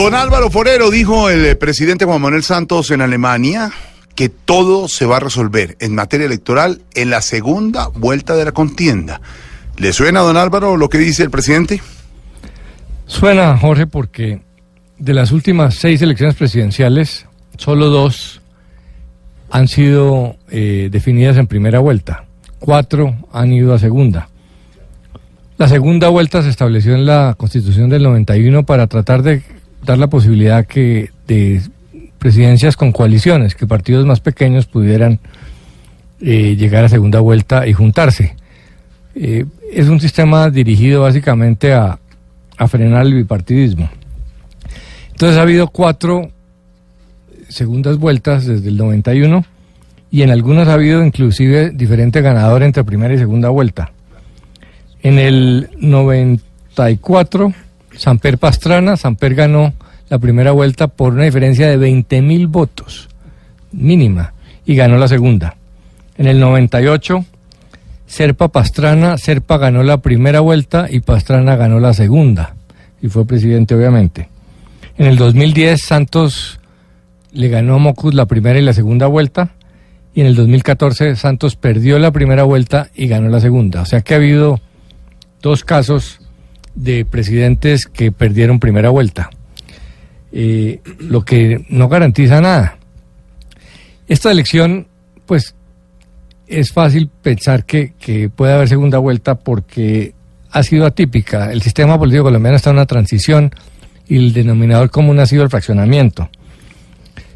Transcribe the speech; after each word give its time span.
Don 0.00 0.14
Álvaro 0.14 0.50
Forero 0.50 0.90
dijo 0.90 1.28
el 1.28 1.44
eh, 1.44 1.56
presidente 1.56 2.06
Juan 2.06 2.22
Manuel 2.22 2.42
Santos 2.42 2.90
en 2.90 3.02
Alemania 3.02 3.70
que 4.14 4.30
todo 4.30 4.88
se 4.88 5.04
va 5.04 5.18
a 5.18 5.20
resolver 5.20 5.76
en 5.78 5.94
materia 5.94 6.24
electoral 6.24 6.80
en 6.94 7.10
la 7.10 7.20
segunda 7.20 7.88
vuelta 7.88 8.34
de 8.34 8.46
la 8.46 8.52
contienda. 8.52 9.20
¿Le 9.76 9.92
suena, 9.92 10.20
don 10.20 10.38
Álvaro, 10.38 10.78
lo 10.78 10.88
que 10.88 10.96
dice 10.96 11.22
el 11.22 11.28
presidente? 11.28 11.82
Suena, 13.04 13.58
Jorge, 13.58 13.86
porque 13.86 14.40
de 14.96 15.12
las 15.12 15.32
últimas 15.32 15.74
seis 15.74 16.00
elecciones 16.00 16.34
presidenciales, 16.34 17.26
solo 17.58 17.90
dos 17.90 18.40
han 19.50 19.68
sido 19.68 20.36
eh, 20.48 20.88
definidas 20.90 21.36
en 21.36 21.46
primera 21.46 21.78
vuelta. 21.78 22.24
Cuatro 22.58 23.16
han 23.34 23.52
ido 23.52 23.74
a 23.74 23.78
segunda. 23.78 24.30
La 25.58 25.68
segunda 25.68 26.08
vuelta 26.08 26.42
se 26.42 26.48
estableció 26.48 26.94
en 26.94 27.04
la 27.04 27.34
Constitución 27.36 27.90
del 27.90 28.04
91 28.04 28.64
para 28.64 28.86
tratar 28.86 29.22
de 29.22 29.59
dar 29.84 29.98
la 29.98 30.08
posibilidad 30.08 30.66
que 30.66 31.10
de 31.26 31.62
presidencias 32.18 32.76
con 32.76 32.92
coaliciones, 32.92 33.54
que 33.54 33.66
partidos 33.66 34.04
más 34.06 34.20
pequeños 34.20 34.66
pudieran 34.66 35.20
eh, 36.20 36.56
llegar 36.56 36.84
a 36.84 36.88
segunda 36.88 37.20
vuelta 37.20 37.66
y 37.66 37.72
juntarse. 37.72 38.36
Eh, 39.14 39.46
es 39.72 39.88
un 39.88 40.00
sistema 40.00 40.50
dirigido 40.50 41.02
básicamente 41.02 41.72
a, 41.72 41.98
a 42.56 42.68
frenar 42.68 43.06
el 43.06 43.14
bipartidismo. 43.14 43.88
Entonces 45.10 45.38
ha 45.38 45.42
habido 45.42 45.68
cuatro 45.68 46.30
segundas 47.48 47.96
vueltas 47.96 48.46
desde 48.46 48.68
el 48.68 48.76
91 48.76 49.44
y 50.10 50.22
en 50.22 50.30
algunas 50.30 50.68
ha 50.68 50.74
habido 50.74 51.04
inclusive 51.04 51.70
diferente 51.70 52.20
ganador 52.20 52.62
entre 52.62 52.84
primera 52.84 53.14
y 53.14 53.18
segunda 53.18 53.48
vuelta. 53.48 53.92
En 55.02 55.18
el 55.18 55.70
94 55.78 57.52
Samper 58.00 58.38
Pastrana, 58.38 58.96
Samper 58.96 59.34
ganó 59.34 59.74
la 60.08 60.18
primera 60.18 60.52
vuelta 60.52 60.88
por 60.88 61.12
una 61.12 61.24
diferencia 61.24 61.68
de 61.68 61.76
20 61.76 62.22
mil 62.22 62.46
votos, 62.46 63.10
mínima, 63.72 64.32
y 64.64 64.74
ganó 64.74 64.96
la 64.96 65.06
segunda. 65.06 65.56
En 66.16 66.26
el 66.26 66.40
98, 66.40 67.22
Serpa 68.06 68.48
Pastrana, 68.48 69.18
Serpa 69.18 69.58
ganó 69.58 69.82
la 69.82 69.98
primera 69.98 70.40
vuelta 70.40 70.86
y 70.88 71.00
Pastrana 71.00 71.56
ganó 71.56 71.78
la 71.78 71.92
segunda, 71.92 72.54
y 73.02 73.08
fue 73.08 73.26
presidente 73.26 73.74
obviamente. 73.74 74.30
En 74.96 75.04
el 75.04 75.18
2010, 75.18 75.82
Santos 75.82 76.58
le 77.32 77.48
ganó 77.48 77.74
a 77.74 77.78
Mocus 77.78 78.14
la 78.14 78.24
primera 78.24 78.58
y 78.58 78.62
la 78.62 78.72
segunda 78.72 79.08
vuelta, 79.08 79.50
y 80.14 80.22
en 80.22 80.26
el 80.26 80.36
2014 80.36 81.16
Santos 81.16 81.54
perdió 81.54 81.98
la 81.98 82.12
primera 82.12 82.44
vuelta 82.44 82.88
y 82.94 83.08
ganó 83.08 83.28
la 83.28 83.40
segunda. 83.40 83.82
O 83.82 83.84
sea 83.84 84.00
que 84.00 84.14
ha 84.14 84.16
habido 84.16 84.58
dos 85.42 85.64
casos 85.64 86.19
de 86.74 87.04
presidentes 87.04 87.86
que 87.86 88.12
perdieron 88.12 88.60
primera 88.60 88.90
vuelta, 88.90 89.30
eh, 90.32 90.80
lo 90.98 91.24
que 91.24 91.64
no 91.68 91.88
garantiza 91.88 92.40
nada. 92.40 92.78
Esta 94.08 94.30
elección, 94.30 94.86
pues, 95.26 95.54
es 96.46 96.72
fácil 96.72 97.08
pensar 97.22 97.64
que, 97.64 97.94
que 97.98 98.28
puede 98.28 98.52
haber 98.52 98.68
segunda 98.68 98.98
vuelta 98.98 99.36
porque 99.36 100.14
ha 100.50 100.62
sido 100.62 100.86
atípica. 100.86 101.52
El 101.52 101.62
sistema 101.62 101.98
político 101.98 102.24
colombiano 102.24 102.56
está 102.56 102.70
en 102.70 102.76
una 102.76 102.86
transición 102.86 103.52
y 104.08 104.16
el 104.16 104.32
denominador 104.32 104.90
común 104.90 105.20
ha 105.20 105.26
sido 105.26 105.44
el 105.44 105.50
fraccionamiento. 105.50 106.28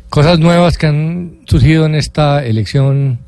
Cosas 0.09 0.39
nuevas 0.39 0.78
que 0.78 0.87
han 0.87 1.39
surgido 1.47 1.87
en 1.87 1.95
esta 1.95 2.45
elección 2.45 3.21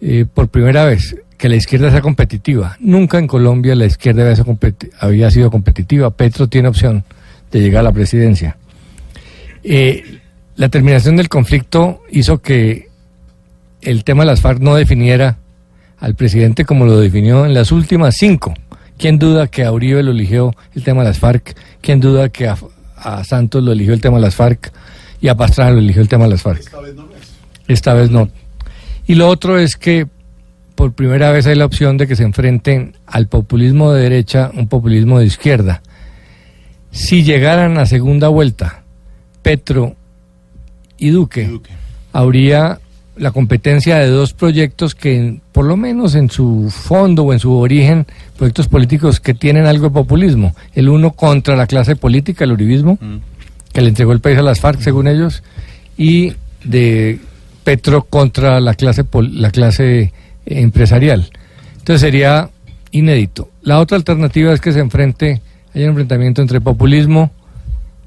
eh, 0.00 0.26
por 0.32 0.48
primera 0.48 0.84
vez 0.84 1.16
que 1.42 1.48
la 1.48 1.56
izquierda 1.56 1.90
sea 1.90 2.00
competitiva. 2.02 2.76
Nunca 2.78 3.18
en 3.18 3.26
Colombia 3.26 3.74
la 3.74 3.84
izquierda 3.86 4.22
había 4.22 4.36
sido, 4.36 4.46
competi- 4.46 4.90
había 5.00 5.28
sido 5.28 5.50
competitiva. 5.50 6.12
Petro 6.12 6.46
tiene 6.46 6.68
opción 6.68 7.02
de 7.50 7.58
llegar 7.60 7.80
a 7.80 7.82
la 7.82 7.92
presidencia. 7.92 8.56
Eh, 9.64 10.20
la 10.54 10.68
terminación 10.68 11.16
del 11.16 11.28
conflicto 11.28 12.02
hizo 12.12 12.38
que 12.40 12.90
el 13.80 14.04
tema 14.04 14.22
de 14.22 14.28
las 14.28 14.40
FARC 14.40 14.60
no 14.60 14.76
definiera 14.76 15.38
al 15.98 16.14
presidente 16.14 16.64
como 16.64 16.86
lo 16.86 17.00
definió 17.00 17.44
en 17.44 17.54
las 17.54 17.72
últimas 17.72 18.14
cinco. 18.16 18.54
¿Quién 18.96 19.18
duda 19.18 19.48
que 19.48 19.64
a 19.64 19.72
Uribe 19.72 20.04
lo 20.04 20.12
eligió 20.12 20.54
el 20.76 20.84
tema 20.84 21.02
de 21.02 21.08
las 21.08 21.18
FARC? 21.18 21.56
¿Quién 21.80 21.98
duda 21.98 22.28
que 22.28 22.46
a, 22.46 22.56
a 22.94 23.24
Santos 23.24 23.64
lo 23.64 23.72
eligió 23.72 23.94
el 23.94 24.00
tema 24.00 24.18
de 24.18 24.22
las 24.22 24.36
FARC? 24.36 24.72
Y 25.20 25.26
a 25.26 25.34
Pastrana 25.36 25.72
lo 25.72 25.80
eligió 25.80 26.02
el 26.02 26.08
tema 26.08 26.26
de 26.26 26.30
las 26.30 26.42
FARC. 26.42 26.60
Esta 27.66 27.94
vez 27.94 28.12
no. 28.12 28.28
Y 29.08 29.16
lo 29.16 29.26
otro 29.26 29.58
es 29.58 29.74
que 29.74 30.06
por 30.74 30.92
primera 30.92 31.30
vez 31.30 31.46
hay 31.46 31.54
la 31.54 31.64
opción 31.64 31.96
de 31.96 32.06
que 32.06 32.16
se 32.16 32.24
enfrenten 32.24 32.96
al 33.06 33.28
populismo 33.28 33.92
de 33.92 34.02
derecha, 34.02 34.50
un 34.54 34.68
populismo 34.68 35.18
de 35.18 35.26
izquierda. 35.26 35.82
Si 36.90 37.22
llegaran 37.22 37.78
a 37.78 37.86
segunda 37.86 38.28
vuelta, 38.28 38.82
Petro 39.42 39.96
y 40.98 41.10
Duque, 41.10 41.60
habría 42.12 42.78
la 43.16 43.30
competencia 43.30 43.98
de 43.98 44.08
dos 44.08 44.32
proyectos 44.32 44.94
que, 44.94 45.40
por 45.52 45.64
lo 45.64 45.76
menos 45.76 46.14
en 46.14 46.30
su 46.30 46.70
fondo 46.70 47.24
o 47.24 47.32
en 47.32 47.38
su 47.38 47.52
origen, 47.52 48.06
proyectos 48.36 48.68
políticos 48.68 49.20
que 49.20 49.34
tienen 49.34 49.66
algo 49.66 49.84
de 49.88 49.94
populismo. 49.94 50.54
El 50.74 50.88
uno 50.88 51.12
contra 51.12 51.56
la 51.56 51.66
clase 51.66 51.96
política, 51.96 52.44
el 52.44 52.52
uribismo, 52.52 52.98
que 53.72 53.80
le 53.80 53.88
entregó 53.88 54.12
el 54.12 54.20
país 54.20 54.38
a 54.38 54.42
las 54.42 54.60
FARC, 54.60 54.80
según 54.80 55.08
ellos, 55.08 55.42
y 55.96 56.34
de 56.64 57.20
Petro 57.64 58.04
contra 58.04 58.60
la 58.60 58.74
clase, 58.74 59.04
la 59.30 59.50
clase 59.50 60.12
empresarial. 60.46 61.30
Entonces 61.78 62.00
sería 62.00 62.50
inédito. 62.90 63.48
La 63.62 63.80
otra 63.80 63.96
alternativa 63.96 64.52
es 64.52 64.60
que 64.60 64.72
se 64.72 64.80
enfrente, 64.80 65.40
haya 65.74 65.84
un 65.84 65.90
enfrentamiento 65.90 66.42
entre 66.42 66.60
populismo 66.60 67.30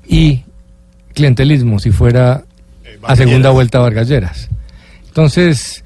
y 0.08 0.42
clientelismo, 1.14 1.80
si 1.80 1.92
fuera 1.92 2.44
a 3.04 3.16
segunda 3.16 3.50
vuelta 3.52 3.80
Vargas 3.80 4.08
Lleras. 4.08 4.50
Entonces, 5.08 5.84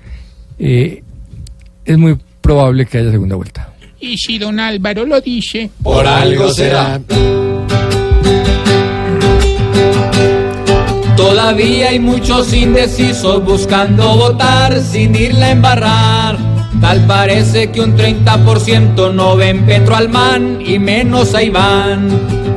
eh, 0.57 1.03
es 1.85 1.97
muy 1.97 2.17
probable 2.41 2.85
que 2.85 2.97
haya 2.97 3.11
segunda 3.11 3.35
vuelta. 3.35 3.73
Y 3.99 4.17
si 4.17 4.37
don 4.37 4.59
Álvaro 4.59 5.05
lo 5.05 5.19
dice, 5.21 5.69
Por 5.83 6.07
algo 6.07 6.51
será. 6.51 6.99
Todavía 11.39 11.87
hay 11.87 11.99
muchos 11.99 12.53
indecisos 12.53 13.41
buscando 13.45 14.17
votar 14.17 14.77
sin 14.81 15.15
irla 15.15 15.45
a 15.45 15.51
embarrar. 15.51 16.37
Tal 16.81 17.07
parece 17.07 17.71
que 17.71 17.79
un 17.79 17.95
30% 17.95 19.13
no 19.13 19.37
ven 19.37 19.65
Petro 19.65 19.95
al 19.95 20.09
man 20.09 20.59
y 20.59 20.77
menos 20.79 21.33
a 21.33 21.41
Iván. 21.41 22.09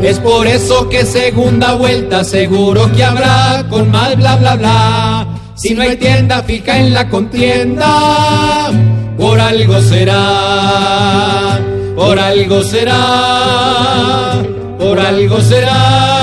Es 0.03 0.19
por 0.19 0.49
eso 0.49 0.89
que 0.89 1.07
segunda 1.07 1.75
vuelta 1.75 2.25
seguro 2.25 2.91
que 2.91 3.05
habrá 3.05 3.65
con 3.71 3.89
más 3.93 4.17
bla 4.17 4.35
bla 4.35 4.57
bla. 4.57 5.29
Si 5.55 5.75
no 5.75 5.83
hay 5.83 5.97
tienda 5.97 6.43
fija 6.43 6.77
en 6.81 6.93
la 6.93 7.09
contienda, 7.09 8.69
por 9.17 9.39
algo 9.39 9.81
será, 9.81 11.61
por 11.95 12.19
algo 12.19 12.65
será, 12.65 14.43
por 14.77 14.99
algo 14.99 15.41
será. 15.41 16.22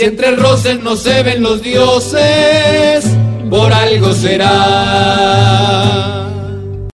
Si 0.00 0.06
entre 0.06 0.34
roces 0.34 0.82
no 0.82 0.96
se 0.96 1.22
ven 1.22 1.42
los 1.42 1.60
dioses, 1.60 3.04
por 3.50 3.70
algo 3.70 4.14
será. 4.14 4.50